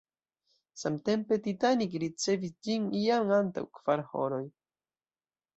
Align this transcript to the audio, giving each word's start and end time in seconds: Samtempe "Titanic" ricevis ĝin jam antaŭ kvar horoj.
Samtempe 0.83 1.37
"Titanic" 1.47 1.93
ricevis 2.05 2.55
ĝin 2.69 2.89
jam 3.03 3.35
antaŭ 3.39 3.67
kvar 3.79 4.07
horoj. 4.15 4.45